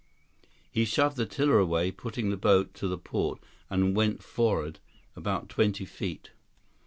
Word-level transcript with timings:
He 0.71 0.83
shoved 0.83 1.15
the 1.15 1.27
tiller 1.27 1.59
away, 1.59 1.91
putting 1.91 2.31
the 2.31 2.35
boat 2.35 2.73
to 2.73 2.87
the 2.87 2.97
port, 2.97 3.39
and 3.69 3.95
went 3.95 4.23
forward 4.23 4.79
about 5.15 5.47
twenty 5.47 5.85
feet. 5.85 6.31